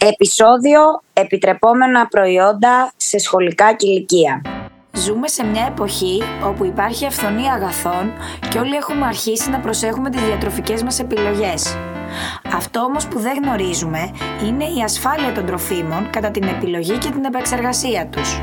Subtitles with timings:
[0.00, 0.80] Επισόδιο
[1.12, 4.42] Επιτρεπόμενα προϊόντα σε σχολικά κηλικία.
[4.92, 8.12] Ζούμε σε μια εποχή όπου υπάρχει αυθονία αγαθών
[8.50, 11.76] και όλοι έχουμε αρχίσει να προσέχουμε τις διατροφικές μας επιλογές.
[12.56, 14.10] Αυτό όμως που δεν γνωρίζουμε
[14.44, 18.40] είναι η ασφάλεια των τροφίμων κατά την επιλογή και την επεξεργασία τους.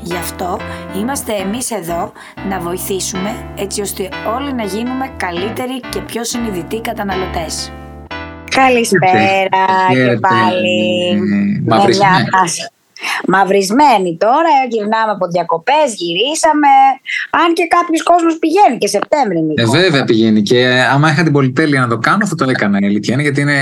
[0.00, 0.58] Γι' αυτό
[0.96, 2.12] είμαστε εμείς εδώ
[2.48, 7.72] να βοηθήσουμε έτσι ώστε όλοι να γίνουμε καλύτεροι και πιο συνειδητοί καταναλωτές.
[8.50, 10.78] Καλησπέρα και πάλι.
[11.66, 12.28] Μαυρισμένη.
[13.26, 16.72] Μαυρισμένοι τώρα, γυρνάμε από διακοπές, γυρίσαμε.
[17.30, 19.62] Αν και κάποιος κόσμος πηγαίνει και Σεπτέμβρη, Νίκο.
[19.62, 20.42] Ε, βέβαια πηγαίνει.
[20.42, 20.60] Και
[20.92, 23.58] άμα είχα την πολυτέλεια να το κάνω, θα το έκανα η αλήθεια είναι, γιατί είναι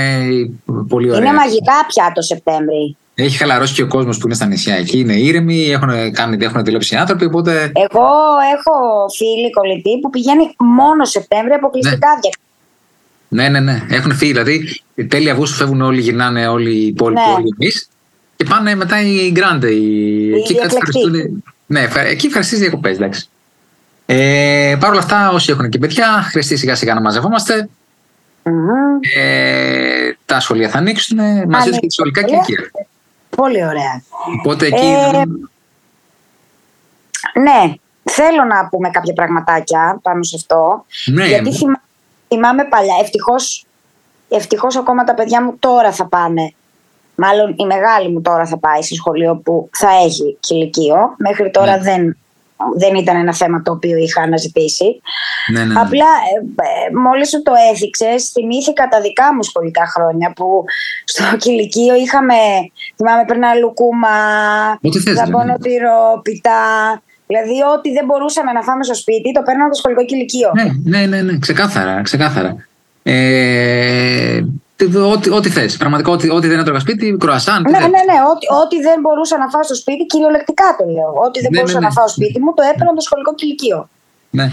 [0.87, 1.21] πολύ ωραία.
[1.21, 2.97] Είναι μαγικά πια το Σεπτέμβρη.
[3.15, 4.99] Έχει χαλαρώσει και ο κόσμος που είναι στα νησιά εκεί.
[4.99, 7.25] Είναι ήρεμοι, έχουν, κάνει, έχουν δηλώσει οι άνθρωποι.
[7.25, 7.51] Οπότε.
[7.73, 8.09] Εγώ
[8.55, 8.73] έχω
[9.17, 12.47] φίλη κολλητή που πηγαίνει μόνο Σεπτέμβρη αποκλειστικά διακοπές.
[13.31, 13.83] Ναι, ναι, ναι.
[13.89, 14.31] Έχουν φύγει.
[14.31, 17.33] Δηλαδή, τέλη Αυγούστου φεύγουν όλοι, γυρνάνε όλοι οι υπόλοιποι, Ναι.
[17.33, 17.89] όλοι εμείς.
[18.35, 19.69] Και πάνε μετά οι Γκράντε.
[19.71, 20.27] Οι...
[20.29, 20.99] Οι Εκεί κάτι εκλεκτοί.
[20.99, 21.43] ευχαριστούν.
[21.65, 23.29] Ναι, ευχα- εκεί ευχαριστεί διακοπές, εντάξει.
[24.05, 27.69] Ε, Παρ' όλα αυτά, όσοι έχουν και παιδιά, χρειαστεί σιγά σιγά να μαζευόμαστε.
[28.43, 28.99] Μμμ.
[29.15, 31.17] Ε, τα σχολεία θα ανοίξουν
[31.49, 32.43] μαζί του και τη σχολικά σχολεία.
[32.45, 32.71] κηλικία.
[33.35, 34.03] Πολύ ωραία.
[34.39, 34.85] Οπότε εκεί.
[34.85, 35.23] Ε,
[37.41, 40.85] Ναι, θέλω να πούμε κάποια πραγματάκια πάνω σε αυτό.
[41.05, 41.81] ναι, Γιατί θυμά-
[42.29, 43.65] θυμάμαι παλιά, ευτυχώς,
[44.29, 46.53] ευτυχώς ακόμα τα παιδιά μου τώρα θα πάνε.
[47.15, 50.97] Μάλλον η μεγάλη μου τώρα θα πάει σε σχολείο που θα έχει κηλικείο.
[51.17, 51.81] Μέχρι τώρα Ναι.
[51.83, 52.17] δεν,
[52.77, 55.01] δεν ήταν ένα θέμα το οποίο είχα αναζητήσει.
[55.51, 55.79] ναι, ναι, ναι.
[55.79, 60.63] Απλά ε, ε, μόλις σου το έθιξες, θυμήθηκα τα δικά μου σχολικά χρόνια που
[61.03, 62.35] στο κηλικείο είχαμε,
[62.95, 64.09] θυμάμαι παίρνα λουκούμα,
[64.81, 65.69] Ό,τι θες, ζαμπόνο δηλαδή.
[65.69, 66.57] τυρόπιτα.
[67.31, 70.49] Δηλαδή ό,τι δεν μπορούσαμε να φάμε στο σπίτι το παίρναμε στο σχολικό κηλικείο.
[70.59, 70.67] Ναι,
[70.99, 72.55] ναι, ναι, ναι, ξεκάθαρα, ξεκάθαρα.
[73.03, 74.41] Ε,
[74.75, 77.63] τι- ό,τι, ό,τι θες, πραγματικά ό,τι, ό,τι δεν έτρωγα σπίτι, κροασάν.
[77.63, 77.85] τι Ναι, θες.
[77.87, 78.17] ναι, ναι.
[78.31, 81.11] Ό,τι, ό,τι δεν μπορούσα να φάω στο σπίτι, κυριολεκτικά το λέω.
[81.25, 81.85] Ό,τι δεν Ναι, μπορούσα ναι, ναι.
[81.87, 83.89] να φάω στο σπίτι μου, το έπαιρνα το σχολικό κηλικείο.
[84.31, 84.51] Ναι.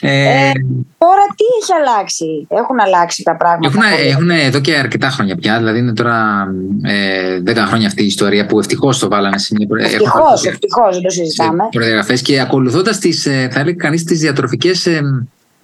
[0.00, 0.50] Ε, Ε,
[0.98, 3.68] τώρα τι έχει αλλάξει; Έχουν αλλάξει τα πράγματα.
[3.68, 4.08] Έχουν, πολύ.
[4.08, 6.46] έχουν εδώ και αρκετά χρόνια πια, δηλαδή είναι τώρα
[6.82, 10.22] ε, 10 χρόνια αυτή η ιστορία που ευτυχώς το βάλανε σε μια προ- έχουν Ευτυχώς,
[10.22, 11.68] βάλει ευτυχώς, δεν το σε συζητάμε.
[11.70, 15.00] προδιαγραφές και ακολουθώντας τις, θα έλεγε κανείς, τις διατροφικές ε,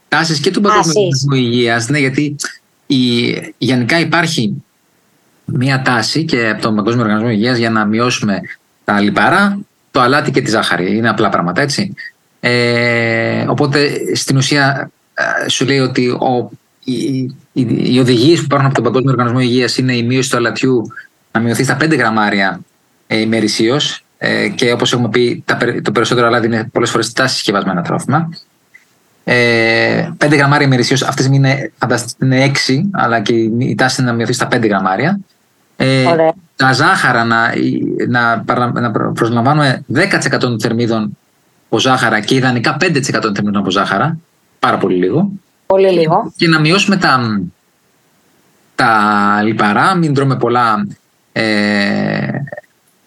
[0.08, 1.24] τάσεις και του Παγκόσμιου Τάσεις.
[1.26, 1.88] Οργανισμού Υγείας.
[1.88, 2.36] Ναι, γιατί
[2.86, 4.62] η, γενικά υπάρχει
[5.44, 8.40] μία τάση και από τον Παγκόσμιο Οργανισμό Υγείας για να μειώσουμε
[8.84, 9.58] τα λιπαρά,
[9.90, 10.96] το αλάτι και τη ζάχαρη.
[10.96, 11.94] Είναι απλά πράγματα, έτσι.
[12.40, 14.90] Ε, οπότε στην ουσία
[15.44, 16.50] ε, σου λέει ότι ο,
[16.84, 16.94] οι,
[17.52, 20.82] οι, οι οδηγίες που υπάρχουν από τον Παγκόσμιο Οργανισμό Υγείας είναι η μείωση του αλατιού
[21.32, 22.60] να μειωθεί στα 5 γραμμάρια
[23.06, 24.04] ε, ημερησίως.
[24.18, 27.82] Ε, και όπως έχουμε πει, τα, περι- το περισσότερο αλάτι είναι πολλές φορές τα συσκευασμένα
[27.82, 28.28] τρόφιμα.
[29.24, 33.74] Ε, 5 γραμμάρια ημερησίως, αυτή τη στιγμή είναι, φανταστείτε, είναι 6, αλλά και η, η
[33.74, 35.18] τάση είναι να μειωθεί στα 5 γραμμάρια.
[35.76, 36.32] Ε, Ωραία.
[36.56, 37.52] τα ζάχαρα να,
[38.08, 41.18] να, παρα- να προ- προσλαμβάνουμε 10% των θερμίδων
[41.70, 44.18] από ζάχαρα και ιδανικά 5% των θερμίδων από ζάχαρα.
[44.58, 45.30] Πάρα πολύ λίγο.
[45.66, 46.32] Πολύ λίγο.
[46.36, 47.40] Και να μειώσουμε τα,
[48.74, 50.86] τα λιπαρά, μην τρώμε πολλά
[51.32, 52.28] ε,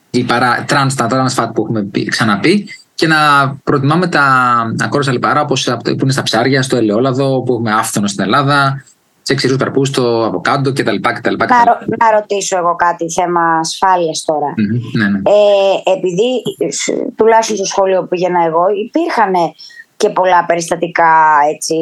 [0.09, 3.18] λιπαρά, τρανς, τα trans fat που έχουμε πει- ξαναπεί και να
[3.63, 4.25] προτιμάμε τα
[4.80, 8.23] ακόρεστα λιπαρά όπως από το- που είναι στα ψάρια, στο ελαιόλαδο, που έχουμε άφθονο στην
[8.23, 8.84] Ελλάδα,
[9.25, 10.95] σε ξηρούς καρπούς, στο αβοκάντο κτλ.
[10.95, 11.35] κτλ, κτλ.
[11.35, 14.53] Να, ρω- να ρωτήσω εγώ κάτι θέμα ασφάλειας τώρα.
[14.57, 15.17] Μμμ, Ναι, ναι.
[15.17, 19.34] Ε, επειδή ε, σ- τουλάχιστον στο σχολείο που πήγαινα εγώ υπήρχαν
[19.97, 21.13] και πολλά περιστατικά
[21.53, 21.75] έτσι,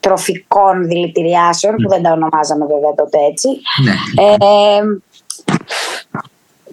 [0.00, 3.48] τροφικών δηλητηριάσεων που δεν τα ονομάζαμε βέβαια τότε έτσι.
[3.84, 3.92] ναι.
[4.24, 4.80] Ε,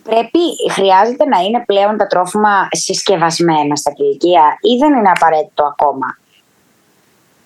[0.03, 6.17] πρέπει, χρειάζεται να είναι πλέον τα τρόφιμα συσκευασμένα στα κηλικεία ή δεν είναι απαραίτητο ακόμα;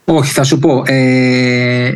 [0.05, 0.81] Όχι, θα σου πω.
[0.85, 1.93] Ε,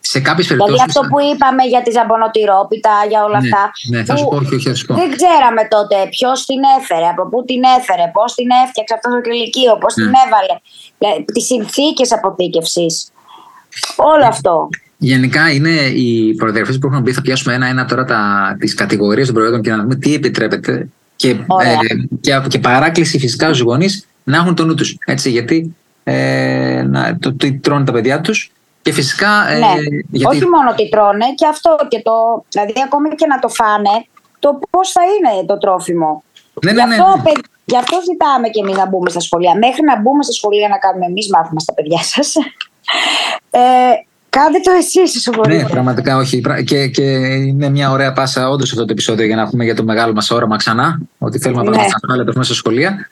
[0.00, 0.96] σε κάποιες Δηλαδή περιπτώσεις...
[0.96, 3.62] αυτό που είπαμε για τη ζαμπονοτυρόπιτα, για όλα Ναι, αυτά.
[3.92, 4.94] ναι, θα σου που πω, όχι, όχι, θα σου πω.
[5.00, 9.20] Δεν ξέραμε τότε ποιος την έφερε, από πού την έφερε, πώς την έφτιαξε αυτός το
[9.26, 10.20] κηλικείο, πώς την Ναι.
[10.24, 10.54] έβαλε.
[11.34, 12.92] Τις συνθήκες αποθήκευσης.
[14.12, 14.32] Όλο Ναι.
[14.34, 14.68] αυτό.
[15.00, 15.70] Γενικά είναι
[16.00, 17.12] οι προδιαγραφές που έχουν μπει.
[17.12, 18.04] Θα πιάσουμε ένα-ένα τώρα
[18.60, 20.88] τις κατηγορίες των προϊόντων και να δούμε τι επιτρέπεται.
[21.16, 21.72] Και, Ωραία.
[21.72, 21.76] ε,
[22.20, 24.96] και, και παράκληση φυσικά στους γονείς να έχουν το νου τους.
[25.24, 25.76] Γιατί
[26.10, 28.52] ε, να, το, τι τρώνε τα παιδιά τους
[28.82, 29.48] και φυσικά.
[29.50, 29.66] Ε, ναι.
[30.10, 32.12] γιατί, Όχι μόνο τι τρώνε και αυτό και το.
[32.48, 33.96] Δηλαδή, ακόμη και να το φάνε,
[34.38, 36.22] το πώς θα είναι το τρόφιμο.
[36.64, 37.22] Ναι, ναι, γι, ναι, αυτό, ναι.
[37.22, 39.54] παι- γι' αυτό ζητάμε και εμείς να μπούμε στα σχολεία.
[39.64, 42.34] Μέχρι να μπούμε στα σχολεία να κάνουμε εμείς μάθημα στα παιδιά σας.
[43.50, 43.60] Ε,
[44.30, 45.66] κάντε το εσείς όσο Ναι, μπορείτε.
[45.70, 46.40] πραγματικά όχι.
[46.40, 47.02] Πρα- Και, και
[47.34, 50.30] είναι μια ωραία πάσα όντως αυτό το επεισόδιο για να πούμε για το μεγάλο μας
[50.30, 51.00] όραμα ξανά.
[51.18, 51.76] Ότι θέλουμε να Ναι.
[51.76, 53.08] πάμε στα τρόφιμα στα σχολεία.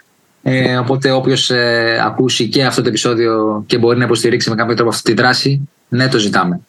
[0.48, 4.74] Ε, οπότε όποιος ε, ακούσει και αυτό το επεισόδιο και μπορεί να υποστηρίξει με κάποιο
[4.74, 6.60] τρόπο αυτή τη δράση, ναι, το ζητάμε.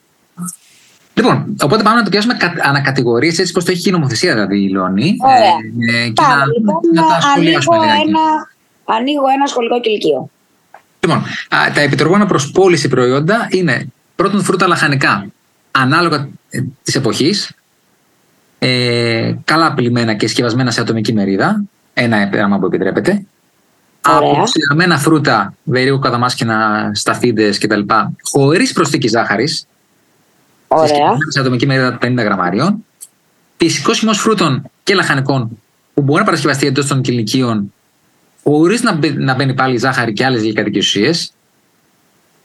[1.14, 4.68] Λοιπόν, οπότε πάμε να το πιάσουμε ανακατηγορίε έτσι πώ το έχει η νομοθεσία, δηλαδή η
[4.68, 5.16] Λεωνή.
[5.86, 8.20] Ε, ε, και πάμε, να, λοιπόν, να τα ανοίγω ένα,
[8.84, 10.30] ανοίγω ένα σχολικό κηλικείο.
[11.00, 11.22] Λοιπόν,
[11.74, 13.86] τα επιτροπόμενα προς πώληση προϊόντα είναι
[14.16, 15.26] πρώτον φρούτα λαχανικά
[15.70, 17.52] ανάλογα ε, της εποχής.
[18.58, 21.62] Ε, καλά απλημένα και σκευασμένα σε ατομική μερίδα.
[21.94, 23.26] Ένα πράγμα που επιτρέπεται.
[24.00, 27.80] Αποξηραμένα φρούτα, βερίγου καταμάσκηνα, σταφίδες κτλ.
[28.22, 29.66] Χωρίς προσθήκη ζάχαρης.
[30.68, 31.16] Ωραία.
[31.28, 32.84] Σε ατομική μερίδα 50 γραμμάριων.
[33.56, 35.58] Φυσικός χυμός φρούτων και λαχανικών
[35.94, 37.72] που μπορεί να παρασκευαστεί εντός των κυλικίων
[38.48, 41.32] χωρίς να, να μπαίνει πάλι ζάχαρη και άλλες γλυκαντικέ ουσίες.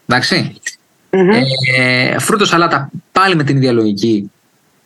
[0.06, 0.54] Εντάξει.
[1.10, 1.42] Mm-hmm.
[1.76, 4.30] Ε, φρούτο σαλάτα πάλι με την ίδια λογική,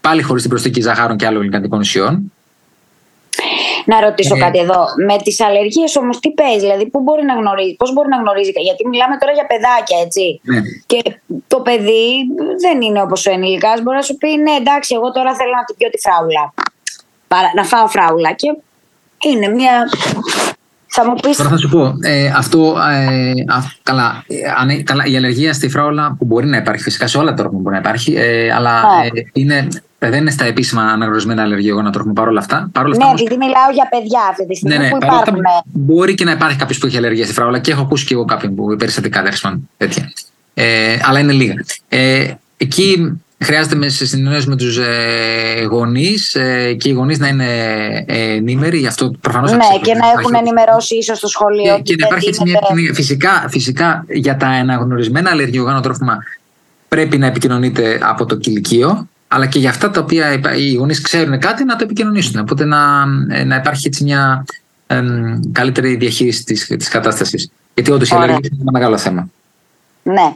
[0.00, 2.32] πάλι χωρίς την προσθήκη ζαχάρων και άλλων γλυκαντικών ουσιών.
[3.90, 4.80] Να ρωτήσω ε, κάτι εδώ.
[5.06, 8.52] Με τις αλλεργίες όμως, τι παίζει, δηλαδή πού μπορεί να γνωρίζει, πώς μπορεί να γνωρίζει.
[8.68, 10.40] Γιατί μιλάμε τώρα για παιδάκια, έτσι.
[10.42, 10.60] Ναι.
[10.86, 11.00] Και
[11.52, 12.06] το παιδί
[12.64, 13.70] δεν είναι όπως ο ενήλικα.
[13.82, 16.44] Μπορεί να σου πει, Ναι, εντάξει, εγώ τώρα θέλω να την πιω τη φράουλα.
[17.54, 18.32] να φάω φράουλα.
[18.32, 18.48] Και
[19.28, 19.74] είναι μια
[20.88, 21.36] θα μου πεις...
[21.36, 23.32] Τώρα θα σου πω, ε, αυτό, ε,
[23.82, 24.24] καλά,
[24.68, 27.60] ε, καλά, η αλλεργία στη φράουλα που μπορεί να υπάρχει φυσικά σε όλα τα τρόφιμα
[27.60, 28.82] μπορεί να υπάρχει, ε, αλλά
[29.14, 32.68] ε, είναι, δεν είναι στα επίσημα αναγνωρισμένα αλλεργιογόνα τρόφιμα παρόλα αυτά.
[32.72, 35.34] Παρόλα ναι, επειδή μιλάω για παιδιά αυτή τη στιγμή ναι, ναι, που υπάρχουν.
[35.34, 38.14] Αυτά, μπορεί και να υπάρχει κάποιος που έχει αλλεργία στη φράουλα και έχω ακούσει και
[38.14, 39.22] εγώ κάποιον που περιστατικά
[39.76, 40.12] τέτοια.
[40.54, 41.54] Ε, αλλά είναι λίγα.
[41.88, 47.46] Ε, εκεί Χρειάζεται σε συνεννόηση με τους ε, γονείς ε, και οι γονείς να είναι
[48.06, 48.78] ε, ενήμεροι.
[48.78, 49.50] Γι' αυτό προφανώς.
[49.50, 51.76] Ναι, και να έχουν ενημερώσει ίσως στο σχολείο.
[51.76, 52.60] Και, και να υπάρχει έτσι μια
[52.94, 56.18] Φυσικά, φυσικά για τα αναγνωρισμένα αλλεργιογόνα τρόφιμα
[56.88, 59.08] πρέπει να επικοινωνείτε από το κηλικείο.
[59.28, 62.40] Αλλά και για αυτά τα οποία οι γονείς ξέρουν κάτι να το επικοινωνήσουν.
[62.40, 64.44] Οπότε να, ε, να υπάρχει έτσι μια
[64.86, 65.02] ε,
[65.52, 67.50] καλύτερη διαχείριση της της κατάστασης.
[67.74, 69.28] Γιατί όντως η αλλεργία είναι ένα μεγάλο θέμα.
[70.02, 70.34] Ναι.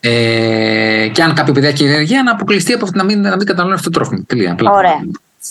[0.00, 3.74] Ε, και αν κάποιο παιδί έχει ενέργεια, να αποκλειστεί από να μην, να μην καταναλώνει
[3.74, 4.22] αυτό το τρόφιμο.
[4.26, 4.56] Τελεία.
[4.60, 5.00] Ωραία.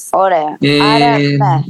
[0.10, 0.57] Ωραία.
[0.60, 1.63] Ε, Άρα, ναι.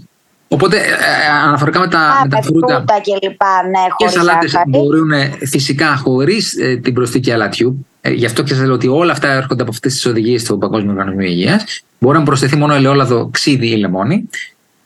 [0.48, 4.54] Οπότε, ε, αναφορικά με τα, Α, με τα φρούτα, φρούτα και λοιπά, ναι, και σαλάτες
[4.68, 5.12] μπορούν
[5.45, 7.87] φυσικά χωρίς ε, την προσθήκη αλατιού.
[8.02, 10.58] Ε, γι' αυτό και σα λέω ότι όλα αυτά έρχονται από αυτές τις οδηγίες του
[10.58, 11.84] Παγκόσμιου Οργανισμού Υγείας.
[12.00, 14.30] Μπορεί να προσθεθεί μόνο ελαιόλαδο, ξύδι ή λεμόνι.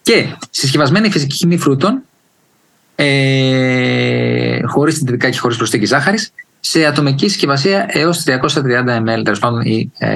[0.02, 2.02] Και συσκευασμένη φυσική χυμή φρούτων,
[2.96, 9.22] ε, χωρίς συντηρητικά και χωρίς προσθήκη ζάχαρης, σε ατομική συσκευασία έως 330 ml.
[9.24, 9.62] Τέλος πάντων,
[9.98, 10.08] ε,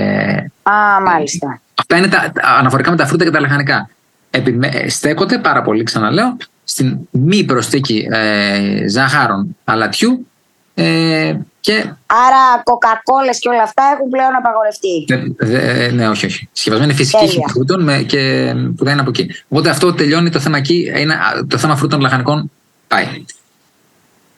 [0.63, 1.61] Α, μάλιστα.
[1.75, 3.89] Αυτά είναι τα, αναφορικά με τα φρούτα και τα λαχανικά.
[4.29, 10.27] Επιμέ, στέκονται πάρα πολύ, ξαναλέω, στην μη προσθήκη ε, ζάχαρων αλατιού
[10.73, 11.33] ε,
[11.65, 11.73] και...
[12.05, 15.05] Άρα κοκακόλε και όλα αυτά έχουν πλέον απαγορευτεί.
[15.37, 16.49] Ε, ναι, όχι, όχι.
[16.51, 19.29] Συσκευασμένη φυσική φρούτων και, που δεν είναι από εκεί.
[19.47, 20.91] Οπότε αυτό τελειώνει το θέμα εκεί.
[20.95, 21.15] Είναι,
[21.47, 22.51] το θέμα φρούτων λαχανικών
[22.87, 23.25] πάει.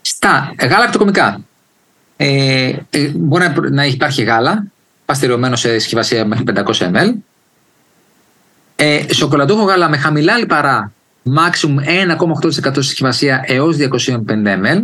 [0.01, 1.41] Στα γάλακτοκομικά.
[2.17, 4.63] Ε, ε, μπορεί να, να υπάρχει γάλα,
[5.05, 7.13] παστεριωμένο σε συσκευασία μέχρι 500 ml.
[8.75, 10.91] Ε, σοκολατούχο γάλα με χαμηλά λιπαρά,
[11.35, 12.07] maximum
[12.65, 14.07] 1,8% συσκευασία έως 250
[14.43, 14.81] ml.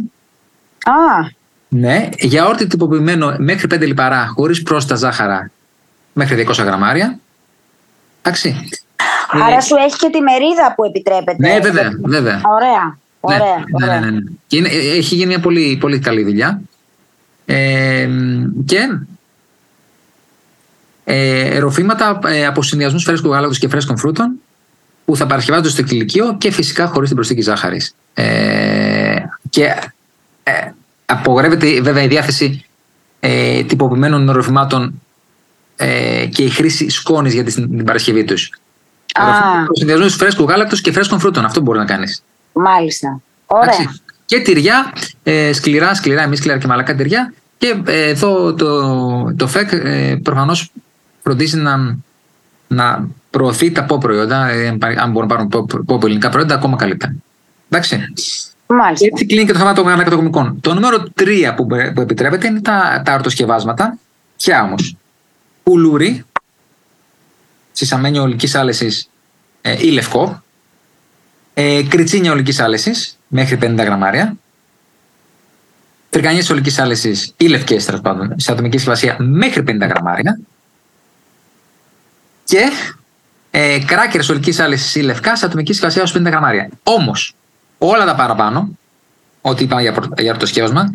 [0.83, 1.41] Α.
[1.73, 5.51] Ναι, γιαόρτι τυποποιημένο μέχρι 5 λιπαρά, χωρίς πρόστα ζάχαρα,
[6.13, 7.19] μέχρι 200 γραμμάρια.
[8.21, 8.69] Εντάξει.
[9.31, 11.35] Άρα ε, σου έχει και τη μερίδα που επιτρέπεται.
[11.37, 11.99] Ναι, βέβαια.
[12.03, 12.41] βέβαια.
[12.45, 12.97] Ωραία.
[13.27, 14.19] Ναι, ωραία, ναι, ναι, ναι, ναι.
[14.47, 16.61] Και είναι, έχει γίνει μια πολύ, πολύ καλή δουλειά.
[17.45, 18.09] Ε,
[18.65, 18.97] και
[21.03, 24.31] ε, ροφήματα ε, από συνδυασμού φρέσκου γάλακτος και φρέσκων φρούτων
[25.05, 27.95] που θα παρασκευάζονται στο κηλικείο και φυσικά χωρίς την προσθήκη ζάχαρης.
[28.13, 29.15] Ε,
[29.49, 29.63] και
[30.43, 30.71] ε,
[31.05, 32.65] απογορεύεται βέβαια η διάθεση
[33.19, 35.01] ε, τυποποιημένων ροφημάτων
[35.75, 38.51] ε, και η χρήση σκόνης για την, την παρασκευή τους.
[39.13, 41.45] Από συνδυασμού φρέσκου γάλακτος και φρέσκων φρούτων.
[41.45, 42.23] Αυτό μπορεί να κάνεις.
[42.53, 43.21] Μάλιστα.
[43.45, 44.93] Ωραία και τυριά,
[45.23, 47.33] ε, σκληρά, σκληρά, εμεί σκληρά και μαλακά τυριά.
[47.57, 50.71] Και ε, εδώ το, το ΦΕΚ ε, προφανώς
[51.23, 51.97] φροντίζει να,
[52.67, 57.15] να προωθεί τα πό προϊόντα, ε, αν μπορούν να πάρουν πό ελληνικά προϊόντα, ακόμα καλύτερα.
[57.69, 58.13] Εντάξει.
[58.75, 59.07] Μάλιστα.
[59.11, 60.59] Έτσι κλείνει και το θέμα των ανακατοκομικών.
[60.61, 63.97] Το νούμερο 3 που, που επιτρέπεται είναι τα, τα αρτοσκευάσματα.
[64.37, 64.95] Ποια όμως;
[65.63, 66.25] Πουλούρι,
[67.71, 69.09] σισαμένη ολική άλεσης
[69.61, 70.43] ε, ή λευκό.
[71.53, 74.37] Ε, κριτσίνια ολικής άλεσης μέχρι 50 γραμμάρια.
[76.09, 80.39] Τρικανιέ ολικής άλεσης ή λευκές τέλος πάντων σε ατομική συσκευασία μέχρι 50 γραμμάρια.
[82.43, 82.71] Και
[83.51, 86.69] ε, κράκερς ολικής άλεσης ή λευκά σε ατομική συσκευασία έως 50 γραμμάρια.
[86.83, 87.35] Όμως,
[87.87, 88.69] όλα τα παραπάνω,
[89.41, 90.93] ό,τι είπαμε για, για το σκεύασμα,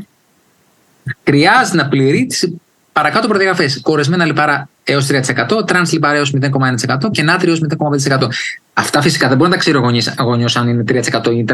[1.24, 2.52] χρειάζεται να πληροί τις
[2.92, 3.80] παρακάτω προδιαγραφές.
[3.80, 7.60] Κορεσμένα λιπαρά έως 3%, τρανς λιπάρα έως 0,1% και νάτριο έως
[8.08, 8.28] 0,5%.
[8.72, 9.76] Αυτά φυσικά δεν μπορεί να τα ξέρει
[10.18, 11.44] ο γονιός αν είναι 3% ή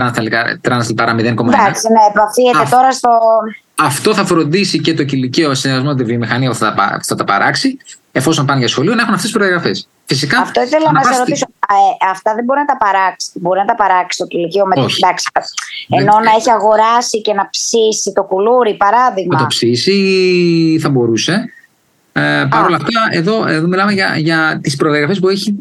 [0.60, 1.18] τρανς λιπάρα 0,1%.
[1.18, 3.10] Εντάξει, ναι, επαφίεται τώρα στο.
[3.74, 7.78] Αυτό θα φροντίσει και το κυλικείο συνεργασμό με τη βιομηχανία που θα, θα τα παράξει
[8.16, 9.88] εφόσον πάνε για σχολείο, να έχουν αυτές τις προδιαγραφές.
[10.04, 10.38] Φυσικά.
[10.38, 11.46] Αυτό ήθελα να σε ρωτήσω.
[11.68, 13.32] Ε, αυτά δεν μπορεί να τα παράξεις.
[13.34, 14.98] Μπορεί να τα παράξεις το κηλικείο με Όχι.
[15.02, 15.30] εντάξει,
[15.88, 19.34] Ενώ να έχει αγοράσει και να ψήσει το κουλούρι, παράδειγμα.
[19.34, 21.44] Να το ψήσει θα μπορούσε.
[22.12, 25.52] Ε, Παρ' όλα αυτά, εδώ, εδώ μιλάμε για, για τις προδιαγραφές που έχει.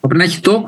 [0.00, 0.64] Που πρέπει να έχει το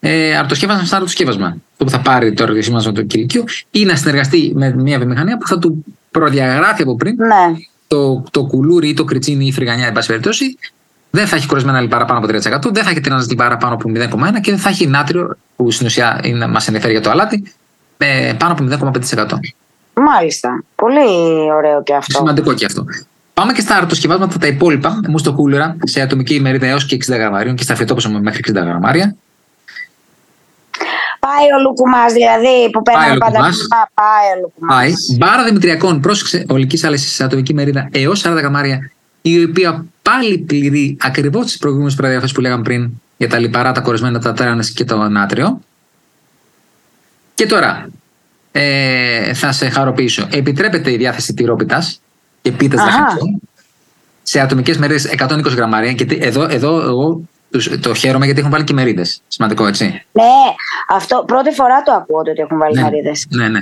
[0.00, 1.56] ε, αρτοσκεύασμα σαν αρτοσκεύασμα.
[1.76, 5.46] Το που θα πάρει το αρτοσκεύασμα του κηλικείου ή να συνεργαστεί με μια βιομηχανία που
[5.46, 7.56] θα του προδιαγράφει από πριν Ναι.
[7.88, 10.58] Το, το κουλούρι ή το κριτσίνι ή η φρυγανιά, εν πάση περιπτώσει,
[11.10, 13.90] δεν θα έχει κορεσμένα λιπάρα πάνω από 3%, δεν θα έχει τρένα λιπάρα πάνω από
[13.94, 17.52] 0,1 και δεν θα έχει νάτριο, που στην ουσία μας ενδιαφέρει για το αλάτι,
[17.96, 19.26] με πάνω από 0,5%.
[19.94, 20.64] Μάλιστα.
[20.74, 21.08] Πολύ
[21.56, 22.18] ωραίο και αυτό.
[22.18, 22.84] Σημαντικό και αυτό.
[23.34, 27.08] Πάμε και στα αρτοσκευάσματα τα υπόλοιπα, μου στο κούλερα, σε ατομική ημερίδα έως και 60
[27.08, 29.16] γραμμαρίων και στα φυτόποσμα μέχρι 60 γραμμάρια.
[31.28, 33.38] Πάει ο Λουκουμάς, δηλαδή που Πάει ο παίρνουμε πάντα.
[33.38, 33.56] Λουκουμάς.
[33.60, 34.76] Α, Πάει ο Λουκουμάς.
[34.76, 34.92] Πάει.
[35.18, 38.90] Μπάρα Δημητριακών, πρόσεξε, ολική άλεσης σε ατομική μερίδα έως 40 γραμμάρια,
[39.22, 43.80] η οποία πάλι πληρεί ακριβώς τις προηγούμενες προδιαγραφές που λέγαμε πριν για τα λιπαρά, τα
[43.80, 45.60] κορεσμένα, τα τράνε και το νάτριο.
[47.34, 47.88] Και τώρα,
[48.52, 50.26] ε, θα σε χαροποιήσω.
[50.30, 52.00] Επιτρέπεται η διάθεση τυρόπιτας
[52.42, 52.90] και πίτας Αχα.
[52.90, 53.40] λαχανικών
[54.22, 55.92] σε ατομικές μερίδες 120 γραμμάρια.
[55.92, 57.20] Και τι- εδώ, εδώ εγώ
[57.50, 59.20] τους- το χαίρομαι γιατί έχουν βάλει και μερίδες.
[59.28, 59.84] Σημαντικό, έτσι.
[60.12, 60.24] Ναι,
[60.88, 62.82] αυτό πρώτη φορά το ακούω ότι έχουν βάλει Ναι.
[62.82, 63.26] μαρίδες.
[63.28, 63.58] Ναι, ναι.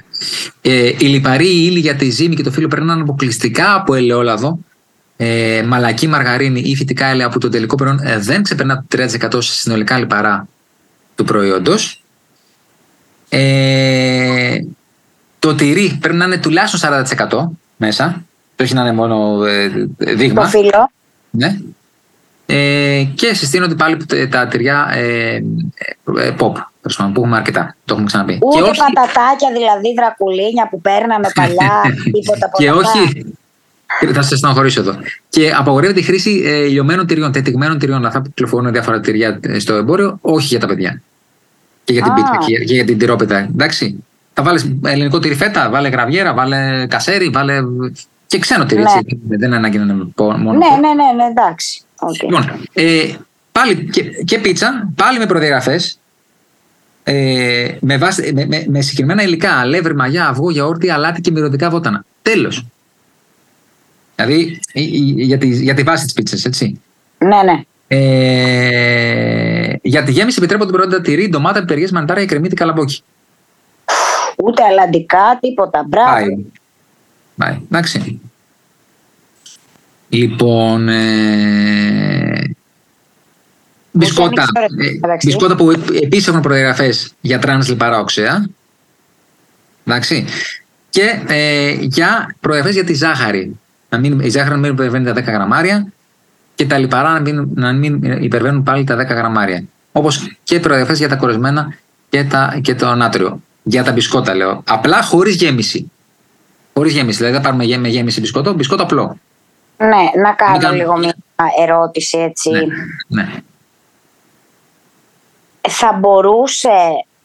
[0.62, 3.94] Ε, η λιπαρή ύλη για τη ζύμη και το φύλλο πρέπει να είναι αποκλειστικά από
[3.94, 4.58] ελαιόλαδο,
[5.16, 9.42] ε, μαλακή μαργαρίνη ή φυτικά έλαια που το τελικό προϊόν ε, δεν ξεπερνά το 30%
[9.42, 10.48] σε συνολικά λιπαρά
[11.14, 12.02] του προϊόντος.
[13.28, 14.58] Ε,
[15.38, 18.24] το τυρί πρέπει να είναι τουλάχιστον 40% μέσα.
[18.56, 20.46] Το έχει να είναι μόνο ε, Το δείγμα.
[20.46, 20.90] φύλλο.
[21.30, 21.58] Ναι.
[22.46, 23.96] Ε, και συστήνονται πάλι
[24.30, 25.40] τα τυριά ε, ε,
[26.18, 27.76] ε, pop, τέλος πάντων, που έχουμε αρκετά.
[27.84, 28.38] Το έχουμε ξαναπεί.
[28.42, 31.82] Ούτε και όχι, πατατάκια, δηλαδή δρακουλίνια που παίρναμε παλιά,
[32.14, 32.90] τίποτα από και αυτά.
[32.90, 33.34] όχι.
[34.12, 34.96] Θα σας στενοχωρήσω εδώ.
[35.28, 39.58] Και απαγορεύεται η χρήση ε, λιωμένων τυριών, τετυγμένων τυριών, αυτά που κυκλοφορούν διάφορα τυριά ε,
[39.58, 41.02] στο εμπόριο, όχι για τα παιδιά.
[41.84, 42.14] Και για την Α.
[42.14, 43.38] πίτσα και, και για την τυρόπιτα.
[43.38, 44.04] Εντάξει.
[44.32, 47.58] Θα βάλεις ελληνικό τυρί φέτα, βάλε γραβιέρα, βάλε κασέρι, βάλε.
[48.26, 48.82] Και ξένο τυρί.
[48.82, 48.90] Ναι.
[48.98, 49.20] έτσι.
[49.28, 50.58] Δεν είναι ανάγκη να είναι πο- μόνο.
[50.58, 51.80] Ναι, ναι, ναι, ναι, εντάξει.
[51.98, 52.22] Οκ.
[52.22, 53.14] Λοιπόν, ε,
[53.52, 55.98] πάλι και, και πίτσα, πάλι με προδιαγραφές.
[57.08, 61.70] Ε, με, βάση, με, με, με συγκεκριμένα υλικά, αλεύρι, μαγιά, αυγό, γιαούρτι, αλάτι και μυρωδικά
[61.70, 62.04] βότανα.
[62.22, 62.66] Τέλος.
[64.16, 66.80] Δηλαδή η- η- για τη, για τη βάση της πίτσας, έτσι.
[67.18, 67.60] Ναι, ναι.
[67.88, 73.02] Ε, για τη γέμιση επιτρέπονται προϊόντα τυρί, ντομάτα, πιπεριές, μανιτάρια, κρεμμύδι, καλαμπόκι.
[74.44, 75.84] Ούτε αλλαντικά, τίποτα.
[75.88, 76.10] Μπράβο.
[76.12, 76.44] Πάει.
[77.36, 77.60] Πάει.
[77.64, 78.20] Εντάξει.
[80.08, 80.88] Λοιπόν.
[80.88, 82.54] Ε,
[83.92, 84.28] μπισκότα.
[84.28, 85.26] ανοίξεις τώρα, ε, μεταξύ.
[85.26, 85.70] μπισκότα που
[86.02, 88.46] επίση έχουν προδιαγραφές για τρανς λιπαρά οξέα.
[89.84, 90.24] Εντάξει.
[90.90, 93.58] Και ε, για προδιαγραφές για τη ζάχαρη.
[93.88, 95.92] Να μην, η ζάχαρη να μην υπερβαίνει τα 10 γραμμάρια
[96.54, 99.64] και τα λιπαρά να μην, να μην υπερβαίνουν πάλι τα 10 γραμμάρια.
[99.92, 101.74] Όπως και προδιαγραφές για τα κορεσμένα
[102.08, 103.40] και, τα, και το νάτριο.
[103.62, 104.62] Για τα μπισκότα λέω.
[104.66, 105.90] Απλά χωρίς γέμιση.
[106.76, 107.16] Χωρίς γέμιση.
[107.16, 109.16] Δηλαδή δεν πάρουμε γέ- με γέμιση μπισκότο, μπισκότο απλό.
[109.76, 111.14] Ναι, να κάνω Μην κάνω- λίγο μια
[111.60, 112.50] ερώτηση έτσι.
[112.50, 112.62] Ναι.
[113.22, 113.28] ναι.
[115.68, 116.70] Θα μπορούσε,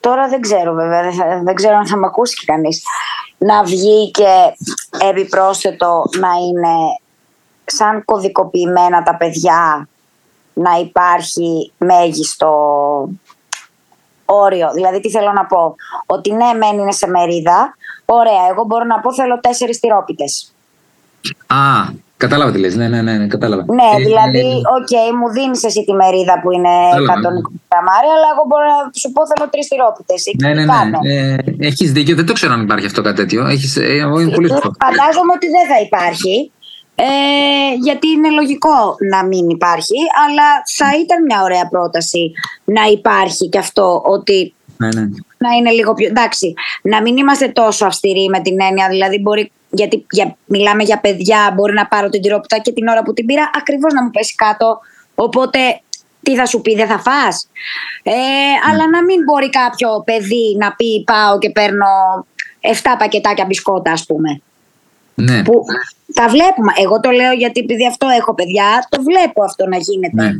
[0.00, 2.82] τώρα δεν ξέρω βέβαια, δεν, θα- δεν ξέρω αν θα με ακούσει και κανείς,
[3.38, 4.26] να βγει και
[5.08, 6.74] επιπρόσθετο να είναι
[7.64, 9.88] σαν κωδικοποιημένα τα παιδιά
[10.54, 12.50] να υπάρχει μέγιστο
[14.32, 14.70] όριο.
[14.74, 15.74] Δηλαδή τι θέλω να πω,
[16.06, 20.52] ότι ναι μεν είναι σε μερίδα, ωραία, εγώ μπορώ να πω θέλω τέσσερις τυρόπιτες.
[21.46, 21.56] Α,
[22.16, 22.74] κατάλαβα τι λες.
[22.76, 23.64] Ναι, ναι, ναι, ναι κατάλαβα.
[23.78, 27.28] Ναι, Ε, δηλαδή, ε, οκ, μου δίνεις εσύ τη μερίδα που είναι Κατάλαβα.
[27.28, 30.20] 120 γραμμάρια, αλλά εγώ μπορώ να σου πω θέλω τρεις τυρόπιτες.
[30.42, 30.98] Ναι, ναι, ναι.
[31.12, 32.14] Ε, Έχεις δίκιο.
[32.16, 33.40] Δεν το ξέρω αν υπάρχει αυτό κάτι τέτοιο.
[33.54, 34.72] Έχεις, ε, εγώ είναι πολύ σωστός.
[34.84, 36.34] Φαντάζομαι ότι δεν θα υπάρχει.
[37.04, 42.32] Ε, γιατί είναι λογικό να μην υπάρχει, αλλά θα ήταν μια ωραία πρόταση
[42.64, 45.00] να υπάρχει και αυτό ότι Ναι, ναι.
[45.38, 46.06] να είναι λίγο πιο.
[46.06, 49.52] Εντάξει, να μην είμαστε τόσο αυστηροί με την έννοια, δηλαδή μπορεί.
[49.70, 53.26] Γιατί για, μιλάμε για παιδιά, μπορεί να πάρω την τυρόπιτα και την ώρα που την
[53.26, 54.78] πήρα ακριβώς να μου πέσει κάτω.
[55.14, 55.58] Οπότε
[56.22, 57.48] τι θα σου πει, δεν θα φας.
[58.02, 58.12] Ε,
[58.70, 61.86] Αλλά να μην μπορεί κάποιο παιδί να πει πάω και παίρνω
[62.60, 64.42] 7 πακετάκια μπισκότα, ας πούμε.
[65.14, 65.42] Ναι.
[65.42, 65.64] Που
[66.14, 66.72] τα βλέπουμε.
[66.82, 70.22] Εγώ το λέω γιατί επειδή αυτό έχω παιδιά, το βλέπω αυτό να γίνεται.
[70.22, 70.32] Ναι.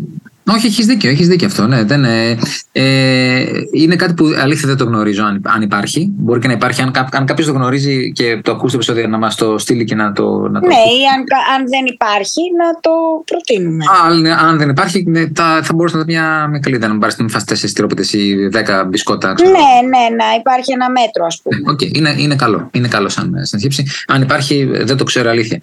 [0.50, 1.66] Όχι, έχεις δίκιο, έχεις δίκιο αυτό.
[1.66, 2.38] Ναι, δεν, ε,
[2.72, 6.08] ε, είναι κάτι που αλήθεια δεν το γνωρίζω αν, αν υπάρχει.
[6.16, 6.82] Μπορεί και να υπάρχει.
[6.82, 9.84] Αν, κά- αν κάποιος το γνωρίζει και το ακούσει το επεισόδιο, να μας το στείλει
[9.84, 10.48] και να το.
[10.48, 12.90] Να το Ναι, ή αν, κα- αν δεν υπάρχει, να το
[13.24, 13.84] προτείνουμε.
[14.04, 16.92] αν, αν δεν υπάρχει, ναι, τα, θα μπορούσε να είναι μια, μια καλή ιδέα να
[16.94, 19.32] μην πάρεις να μην φας 4 τυρόπιτες ή 10 μπισκότα.
[19.34, 19.50] ξέρω.
[19.50, 19.56] Ναι,
[19.88, 21.70] ναι, να υπάρχει ένα μέτρο, ας πούμε.
[21.72, 22.68] Οκ, είναι, είναι καλό.
[22.72, 23.86] Είναι καλό σαν, σαν σκέψη.
[24.06, 25.60] Αν υπάρχει, δεν το ξέρω αλήθεια.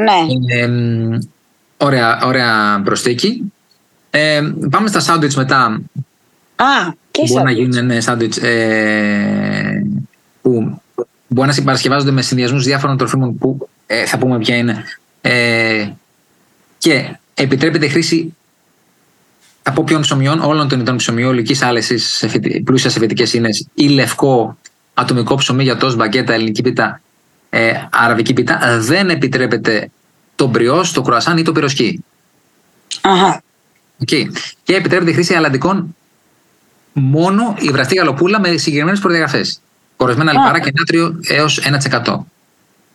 [0.00, 0.54] Ναι.
[0.60, 1.18] Ε, μ,
[1.76, 3.52] Ωραία, ωραία προσθήκη.
[4.16, 4.40] Ε,
[4.70, 5.80] πάμε στα σάντουιτς μετά.
[6.56, 7.58] Α, και Μπορεί να σάντουιτς.
[7.58, 9.86] γίνουν ναι, σάντουιτς ε,
[10.42, 10.82] που
[11.28, 14.84] μπορεί να συμπαρασκευάζονται με συνδυασμούς διάφορων τροφίμων που ε, θα πούμε ποια είναι.
[15.20, 15.88] Ε,
[16.78, 18.34] και επιτρέπεται η χρήση
[19.62, 22.26] από ποιον ψωμιών, όλων των ειδών ψωμιού, ολικής άλεσης,
[22.64, 24.58] πλούσιας σε φυτικές ίνες ή λευκό
[24.94, 27.00] ατομικό ψωμί για τόστ, μπαγκέτα, ελληνική πίτα,
[27.50, 28.78] ε, αραβική πίτα.
[28.80, 29.90] Δεν επιτρέπεται
[30.34, 32.04] το μπριός, το κρουασάν ή το πυροσκή.
[33.00, 33.42] Αχα.
[34.06, 34.24] Okay.
[34.62, 35.94] Και επιτρέπεται η χρήση αλλαντικών
[36.92, 39.60] μόνο η βραστή γαλοπούλα με συγκεκριμένες προδιαγραφές.
[39.96, 41.60] Κορεσμένα λιπαρά και νάτριο έως
[42.04, 42.16] 1%.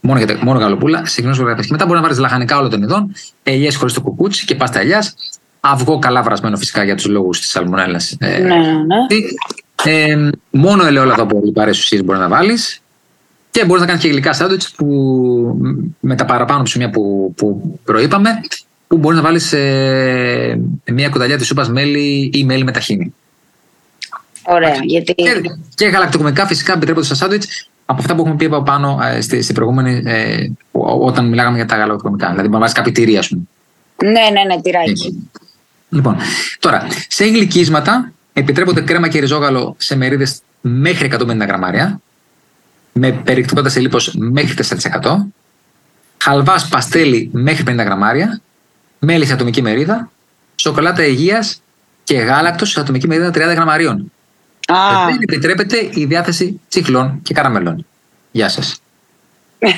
[0.02, 1.66] Μόνο, για, μόνο γαλοπούλα, συγκεκριμένες προδιαγραφές.
[1.66, 4.80] Και μετά μπορεί να βάλει λαχανικά όλων των ειδών, ελιές χωρίς το κουκούτσι και πάστα
[4.80, 5.16] ελιάς.
[5.60, 8.16] Αυγό καλά βρασμένο φυσικά για τους λόγους της σαλμονέλας.
[8.20, 8.96] Ναι, ναι.
[9.84, 12.82] Ε, μόνο ελαιόλαδο από λιπαρές ουσίε μπορεί να βάλεις.
[13.52, 14.86] Και μπορείς να κάνεις και γλυκά σάντουιτς που
[16.00, 18.30] με τα παραπάνω ψωμιά που, που προείπαμε,
[18.90, 23.14] που μπορεί να βάλεις ε, μια κουταλιά της σούπας μέλι ή μέλι με ταχίνι.
[24.44, 25.14] Ωραία, γιατί...
[25.14, 25.42] Και,
[25.76, 29.42] και γαλακτοκομικά φυσικά επιτρέπονται στα σάντουιτς από αυτά που έχουμε πει από πάνω ε, στη,
[29.42, 30.50] στη προηγούμενη, ε,
[31.02, 32.28] όταν μιλάγαμε για τα γαλακτοκομικά.
[32.28, 33.42] Δηλαδή, μπορεί να βάζεις κάποιο τυρί, ας πούμε.
[34.04, 35.30] Ναι, ναι, ναι, τυράκι.
[35.90, 36.18] Λοιπόν,
[36.60, 42.02] τώρα, σε γλυκίσματα επιτρέπονται κρέμα και ριζόγαλο σε μερίδες μέχρι 150 γραμμάρια,
[42.92, 44.56] με περιεκτικότητα σε λίπος μέχρι
[45.02, 45.16] 4%,
[46.18, 48.42] χαλβάς παστέλι μέχρι 50 γραμμάρια,
[49.00, 50.12] μέλι σε ατομική μερίδα,
[50.56, 51.62] σοκολάτα υγείας
[52.04, 54.12] και γάλακτος σε ατομική μερίδα 30 γραμμαρίων.
[54.68, 57.86] Α, Δεν επιτρέπεται η διάθεση τσιχλών και καραμελών.
[58.32, 58.82] Γεια σας.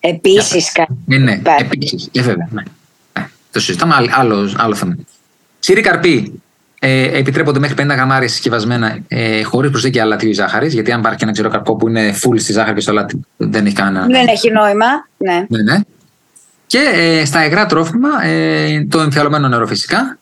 [0.00, 0.92] επίσης κάτι.
[1.06, 1.62] Ναι, ναι, Υπάρχει.
[1.64, 2.08] επίσης.
[2.12, 2.48] Ε, βέβαια.
[2.52, 2.62] Ναι.
[3.12, 3.20] Ε,
[3.52, 4.96] Το συζητάμε, άλλο, άλλο, άλλο θέμα.
[5.58, 6.40] Σύρι καρπί
[6.80, 10.72] ε, επιτρέπονται μέχρι 50 γραμμάρια συσκευασμένα ε, χωρίς προσθήκη αλατίου ή ζάχαρης.
[10.72, 13.20] Γιατί αν υπάρχει και ένα ξηρό καρπό που είναι full στη ζάχαρη και στο αλάτι,
[13.36, 14.06] δεν έχει κανένα.
[14.06, 14.86] Δεν έχει νόημα.
[15.16, 15.46] Ναι.
[15.48, 15.80] Ναι, ναι.
[16.68, 20.18] Και ε, στα υγρά τρόφιμα ε, το εμφιαλωμένο νερό φυσικά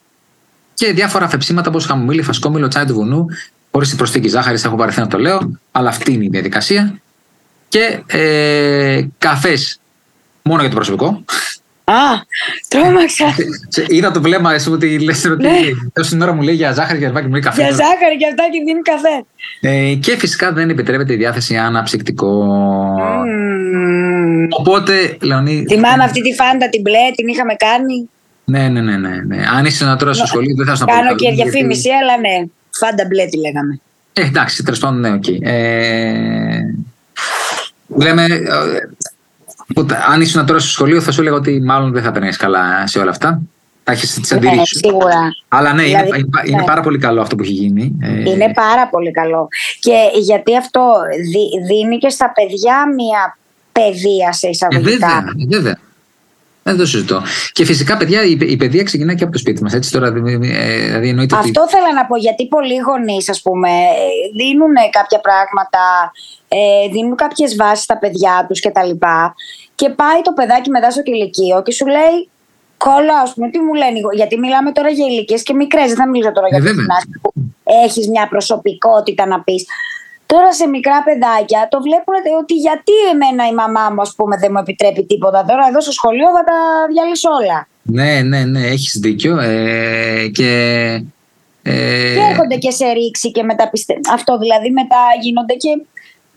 [0.74, 3.26] και διάφορα αφεψίματα όπως χαμομήλι, φασκόμηλο, τσάι του βουνού,
[3.70, 4.64] χωρίς την προσθήκη ζάχαρης.
[4.64, 7.00] Έχω βαρεθεί να το λέω, αλλά αυτή είναι η διαδικασία.
[7.68, 9.80] Και ε, καφές
[10.42, 11.24] μόνο για το προσωπικό.
[11.88, 11.94] Α,
[12.68, 13.24] τρόμαξα.
[13.68, 15.58] Σε- Είδα το βλέμμα, εσύ ότι λες ότι Ναι.
[15.92, 17.62] τόση ώρα μου λέει για ζάχαρη και αρβάκι μου λέει καφέ.
[17.62, 19.24] Για ζάχαρη και αυτά και δίνει καφέ.
[19.60, 22.46] Ε, και φυσικά δεν επιτρέπεται η διάθεση αναψυκτικών.
[23.26, 24.46] Μμμ.
[24.58, 25.64] Οπότε, Λεωνί.
[25.68, 28.08] Θυμάμαι αυτή τη φάντα την μπλε, την είχαμε κάνει.
[28.44, 29.44] Ναι, ναι, ναι, ναι, ναι.
[29.56, 31.50] Αν είσαι να τώρα στο σχολείο, δεν θα σου να πω Κάνω καλό, και γιατί-
[31.50, 32.46] διαφήμιση, αλλά ναι.
[32.70, 33.80] Φάντα μπλε τη λέγαμε.
[34.12, 35.24] Ε, εντάξει, τέλος πάντων, ναι, οκ.
[35.40, 36.60] Ε,
[37.98, 38.26] λέμε.
[39.74, 42.30] Ε, ότι αν ήσουν τώρα στο σχολείο, θα σου έλεγα ότι μάλλον δεν θα περνάει
[42.36, 43.40] καλά σε όλα αυτά.
[43.88, 44.78] Θα έχεις τις Ναι, αντιρρήσεις σου.
[44.84, 45.20] σίγουρα.
[45.48, 46.64] Αλλά ναι, Δηλαδή, είναι, είναι ναι.
[46.64, 47.92] πάρα πολύ καλό αυτό που έχει γίνει.
[48.02, 49.48] Ε, Είναι πάρα πολύ καλό.
[49.80, 50.92] Και γιατί αυτό
[51.32, 53.38] δι- δίνει και στα παιδιά μια
[53.72, 54.90] παιδεία σε Ε, εισαγωγικά.
[54.90, 55.78] βέβαια, ε, βέβαια.
[56.68, 57.22] Δεν το συζητώ.
[57.52, 59.72] Και φυσικά, παιδιά, η, η παιδεία ξεκινάει και από το σπίτι μας.
[59.74, 61.48] Έτσι τώρα, δηλαδή, ε, δηλαδή εννοείται ότι.
[61.48, 65.82] Αυτό θέλω να πω, γιατί πολλοί γονείς, ας πούμε, ε, δίνουν κάποια πράγματα,
[66.48, 68.90] ε, δίνουν κάποιες βάσεις στα παιδιά τους κτλ.
[69.74, 72.16] Και πάει το παιδάκι μετά στο κηλικείο και σου λέει,
[72.78, 73.98] Κόλλα, ας πούμε, τι μου λένε.
[73.98, 75.86] οι γο- Γιατί μιλάμε τώρα για ηλικίες και μικρές.
[75.86, 76.80] Δεν θα μιλήσω τώρα Ε, για το βέβαια.
[76.82, 77.32] γυμνάσιο που
[77.84, 79.64] έχεις μια προσωπικότητα να πεις.
[80.26, 84.50] Τώρα σε μικρά παιδάκια το βλέπουν ότι γιατί εμένα η μαμά μου, ας πούμε, δεν
[84.52, 85.44] μου επιτρέπει τίποτα.
[85.44, 86.58] Τώρα εδώ στο σχολείο θα τα
[86.92, 87.68] διαλύσω όλα.
[87.82, 89.38] Ναι, ναι, ναι, έχεις δίκιο.
[89.38, 90.50] Ε, και.
[91.62, 93.94] Ε, Και έρχονται και σε ρήξη και μετά πιστε...
[94.12, 95.82] Αυτό δηλαδή μετά γίνονται και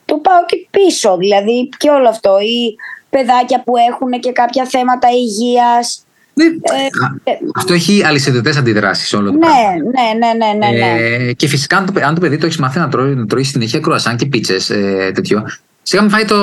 [0.06, 2.40] το πάω και πίσω δηλαδή και όλο αυτό.
[2.40, 2.76] Ή
[3.10, 6.04] παιδάκια που έχουν και κάποια θέματα υγείας.
[6.44, 9.72] Ναι, Ε, α- ε, αυτό έχει αλυσιδωτές αντιδράσεις όλο το Ναι, πράγμα.
[9.74, 11.02] ναι, ναι, ναι, ναι, ναι.
[11.28, 13.26] Ε, και φυσικά, αν το, παι- αν το παιδί το έχει μάθει να τρώει, να
[13.26, 15.46] τρώει συνέχεια κρουασάν και πίτσες, ε, τέτοιο,
[15.84, 16.38] σιγά μην φάει το,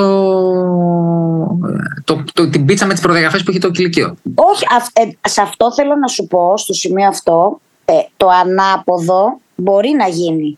[2.03, 4.15] το, το, την πίτσα με τις προδιαγραφές που έχει το κηλικείο.
[4.35, 9.39] Όχι, αυ- ε, σε αυτό θέλω να σου πω, στο σημείο αυτό, ε, το ανάποδο
[9.55, 10.57] μπορεί να γίνει.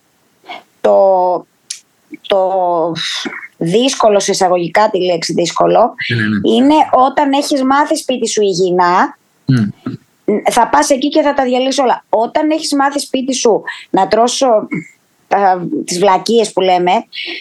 [0.81, 1.45] Το,
[2.27, 2.39] το
[3.57, 6.39] δύσκολο, σε εισαγωγικά τη λέξη δύσκολο, Ναι, ναι, ναι.
[6.55, 6.73] είναι
[7.07, 9.17] όταν έχεις μάθει σπίτι σου υγιεινά,
[9.49, 10.37] Μμ.
[10.51, 12.03] θα πας εκεί και θα τα διαλύσεις όλα.
[12.09, 14.47] Όταν έχεις μάθει σπίτι σου να τρώσω
[15.27, 16.91] τα, τις βλακίες που λέμε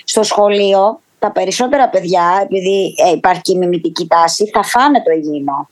[0.05, 5.11] στο σχολείο, τα περισσότερα παιδιά, επειδή ε, υπάρχει και η μιμητική τάση, θα φάνε το
[5.11, 5.69] υγιεινό.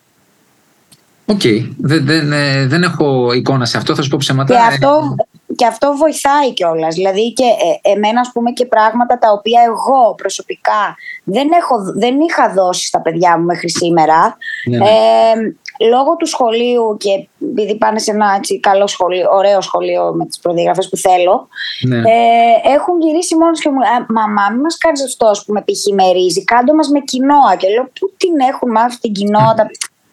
[1.27, 1.41] Οκ.
[1.79, 4.55] Δεν, δεν, ε, δεν έχω εικόνα σε αυτό, θα σου πω ψέματα.
[4.55, 5.15] Και Ε, αυτό,
[5.57, 6.95] και αυτό βοηθάει κιόλας.
[6.95, 12.21] Δηλαδή και ε, εμένα, ας πούμε, και πράγματα τα οποία εγώ προσωπικά δεν, έχω, δεν
[12.21, 14.37] είχα δώσει στα παιδιά μου μέχρι σήμερα.
[14.69, 14.85] Ναι, ναι.
[14.85, 15.57] Ε,
[15.91, 20.39] λόγω του σχολείου και επειδή πάνε σε ένα έτσι, καλό σχολείο, ωραίο σχολείο με τις
[20.39, 21.49] προδιαγραφές που θέλω,
[21.89, 21.97] ναι.
[21.97, 25.61] ε, έχουν γυρίσει μόνος και μου λένε «Α, Μαμά, μην μας κάνεις αυτό, ας πούμε,
[25.67, 25.95] π.χ.
[25.95, 27.53] με ρύζι, κάντο μας με κοινόα.
[27.59, 29.55] Και λέω, πού την έχουν μάθει την κοινόα.
[29.57, 29.71] τα-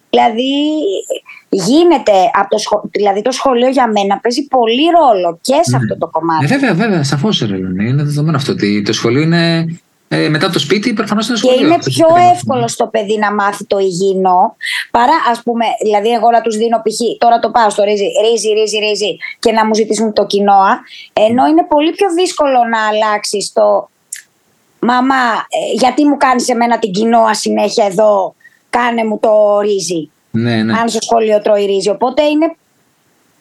[0.10, 0.52] Δηλαδή
[1.49, 5.97] γίνεται, από το σχολείο, δηλαδή το σχολείο για μένα παίζει πολύ ρόλο και σε αυτό
[5.97, 6.45] το κομμάτι.
[6.45, 9.65] Ε, βέβαια, βέβαια, σαφώς είναι δεδομένο αυτό ότι το σχολείο είναι
[10.15, 11.58] ε, μετά το σπίτι, προφανώς είναι σχολείο.
[11.58, 14.56] Και είναι πιο εύκολο στο παιδί να μάθει το υγιεινό
[14.91, 17.17] παρά, ας πούμε, δηλαδή, εγώ να τους δίνω π.χ.
[17.17, 20.82] Τώρα το πάω στο ρύζι, ρύζι, ρύζι, ρύζι και να μου ζητήσουν το κοινόα.
[21.13, 23.89] Ενώ είναι πολύ πιο δύσκολο να αλλάξεις το.
[24.80, 28.36] Μαμά, ε, γιατί μου κάνεις εμένα την κοινόα συνέχεια εδώ,
[28.69, 30.10] κάνε μου το ρύζι.
[30.32, 30.73] Ναι, ναι.
[30.80, 31.89] Αν στο σχολείο τρώει ρύζι.
[31.89, 32.56] Οπότε είναι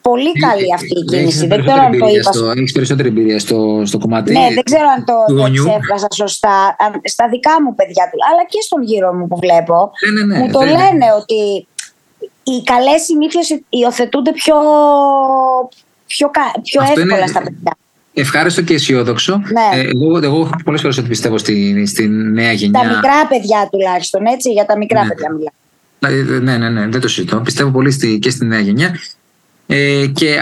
[0.02, 1.46] Πολύ ε, καλή αυτή η κίνηση.
[1.46, 2.32] Δεν ξέρω αν το είπα.
[2.32, 4.32] Στο, έχεις περισσότερη εμπειρία στο, στο κομμάτι.
[4.32, 6.76] Ναι, δεν ξέρω αν το εξέφρασα σωστά.
[7.04, 9.90] Στα δικά μου παιδιά του, αλλά και στον γύρο μου που βλέπω.
[10.02, 11.66] Ναι, ναι, ναι, μου το λένε ότι
[12.42, 14.56] οι καλές συνήθειες υιοθετούνται πιο,
[16.06, 16.30] πιο,
[16.62, 17.26] πιο εύκολα είναι...
[17.26, 17.76] στα παιδιά.
[18.14, 19.36] Ευχάριστο και αισιόδοξο.
[19.36, 19.80] Ναι.
[19.80, 22.80] Ε, εγώ, εγώ έχω πολλές φορές ότι πιστεύω στη, στη νέα γενιά.
[22.80, 24.52] Τα μικρά παιδιά τουλάχιστον, έτσι.
[24.52, 25.08] Για τα μικρά ναι.
[25.08, 26.40] παιδιά μιλάω.
[26.40, 27.36] Ναι, ναι, ναι, δεν το συζητώ.
[27.36, 28.98] Πιστεύω πολύ στη, και στη νέα γενιά.
[29.74, 30.40] Ε, και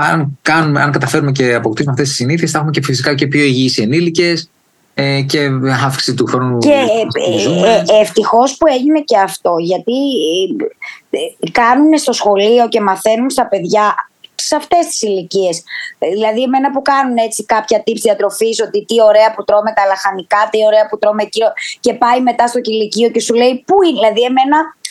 [0.00, 3.42] αν, κάνουμε, αν καταφέρουμε και αποκτήσουμε αυτές τις συνήθειες, θα έχουμε και φυσικά και πιο
[3.42, 4.50] υγιείς ενήλικες
[4.94, 5.50] ε, και
[5.84, 6.58] αύξηση του χρόνου.
[6.58, 9.92] Και ε, ε, ευτυχώς που έγινε και αυτό, γιατί
[11.52, 13.94] κάνουν στο σχολείο και μαθαίνουν στα παιδιά
[14.34, 15.62] σε αυτές τις ηλικίες.
[15.98, 20.48] Δηλαδή, εμένα που κάνουν έτσι κάποια tips διατροφής, ότι τι ωραία που τρώμε τα λαχανικά,
[20.50, 23.98] τι ωραία που τρώμε κύριο, και πάει μετά στο κηλικείο και σου λέει πού είναι;
[23.98, 24.81] Δηλαδή, εμένα ε,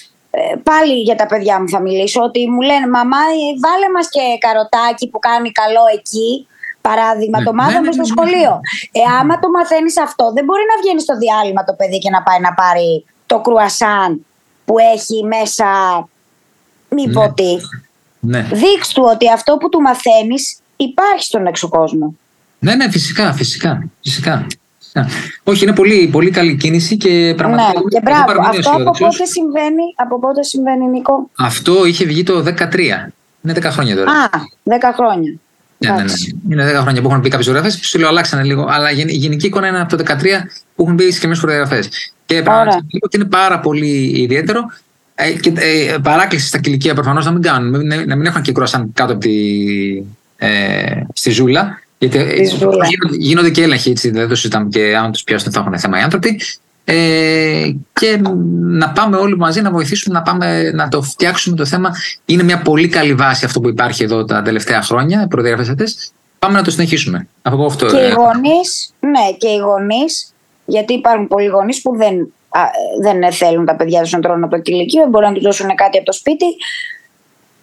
[0.63, 3.24] πάλι για τα παιδιά μου θα μιλήσω, ότι μου λένε «Μαμά,
[3.65, 6.46] βάλε μας και καροτάκι που κάνει καλό εκεί».
[6.82, 8.60] Παράδειγμα, ναι, το μάθαμε ναι, ναι, στο σχολείο.
[8.91, 12.22] Ε, άμα το μαθαίνεις αυτό, δεν μπορεί να βγαίνει στο διάλειμμα το παιδί και να
[12.24, 14.26] πάει να πάρει το κρουασάν
[14.65, 15.67] που έχει μέσα.
[16.89, 17.52] Μη πω τι.
[18.56, 22.15] Δείξ του ότι αυτό που του μαθαίνεις υπάρχει στον έξω κόσμο.
[22.60, 23.89] Ναι, ναι, φυσικά, φυσικά.
[24.04, 24.48] φυσικά.
[25.43, 27.71] Όχι, είναι πολύ, πολύ καλή κίνηση και πραγματικά.
[27.73, 28.49] Ναι, και μπράβο.
[28.49, 33.12] Αυτό από πότε συμβαίνει, από πότε συμβαίνει, Νίκο; Αυτό είχε βγει το 2013.
[33.43, 34.12] Είναι 10 χρόνια τώρα.
[34.12, 34.30] Α,
[34.63, 35.34] 10 χρόνια.
[35.77, 36.13] Ναι, ναι, ναι.
[36.49, 37.80] Είναι 10 χρόνια που έχουν μπει κάποιες φωτογραφίε.
[37.84, 38.67] Σου λέω, αλλάξανε λίγο.
[38.69, 40.15] Αλλά η γενική εικόνα είναι από το 2013
[40.75, 42.13] που έχουν μπει συγκεκριμένε φωτογραφίες.
[42.25, 44.62] Και πραγματικά ότι είναι πάρα πολύ ιδιαίτερο.
[45.15, 48.91] Ε, και ε, παράκληση στα κηλικία προφανώς να μην κάνουν, να μην έχουν και κρόσαν
[48.93, 49.34] κάτω από τη,
[50.38, 51.82] ε, στη ζούλα.
[52.02, 52.44] Γιατί ε,
[53.12, 56.02] γίνονται, και έλεγχοι, έτσι, δεν το συζητάμε και αν τους πιάσουν θα έχουν θέμα οι
[56.02, 56.40] άνθρωποι.
[56.86, 58.22] Ε, και
[58.62, 61.96] να πάμε όλοι μαζί να βοηθήσουμε να, πάμε, να το φτιάξουμε το θέμα.
[62.26, 66.64] Είναι μια πολύ καλή βάση αυτό που υπάρχει εδώ τα τελευταία χρόνια, προδιαγραφές Πάμε να
[66.64, 67.28] το συνεχίσουμε.
[67.42, 70.34] Από αυτό, και οι ε, γονείς, ναι, και οι γονείς,
[70.66, 72.34] γιατί υπάρχουν πολλοί γονείς που δεν,
[73.02, 75.98] δεν θέλουν τα παιδιά τους να τρώνε από το κηλικείο, μπορεί να τους δώσουν κάτι
[75.98, 76.46] από το σπίτι.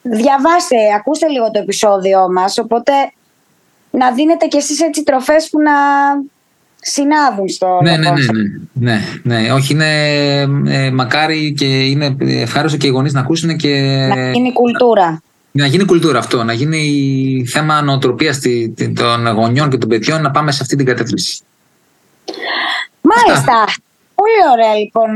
[0.02, 2.92] Διαβάστε, ακούστε λίγο το επεισόδιο μας, οπότε
[3.90, 5.72] να δίνετε κι εσείς έτσι τροφές που να
[6.80, 12.78] συνάδουν στο ναι, ναι, ναι, ναι, ναι, ναι, όχι είναι ε, μακάρι και είναι ευχάριστο
[12.78, 14.06] και οι γονείς να ακούσουν και...
[14.08, 15.22] Να γίνει κουλτούρα.
[15.50, 18.40] Να γίνει κουλτούρα αυτό, να γίνει θέμα νοοτροπίας
[18.94, 21.42] των γονιών και των παιδιών να πάμε σε αυτή την κατεύθυνση.
[23.00, 23.64] Μάλιστα.
[24.14, 25.10] Πολύ ωραία λοιπόν.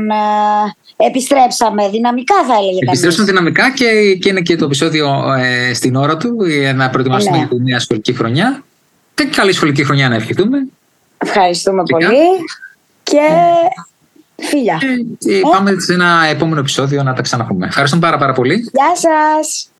[1.03, 5.95] Ε, επιστρέψαμε δυναμικά θα έλεγε Επιστρέψαμε δυναμικά και, και είναι και το επεισόδιο ε, στην
[5.95, 7.47] ώρα του για να προετοιμάσουμε ναι.
[7.47, 8.63] τη νέα σχολική χρονιά.
[9.13, 10.57] Και καλή σχολική χρονιά να ευχηθούμε.
[11.17, 12.07] Ευχαριστούμε πολύ.
[13.03, 13.19] Και
[14.35, 14.77] φίλια.
[15.17, 17.65] Και, πάμε σε ένα επόμενο επεισόδιο να τα ξαναπούμε.
[17.65, 18.55] Ευχαριστούμε πάρα πάρα πολύ.
[18.55, 19.69] Γεια σας.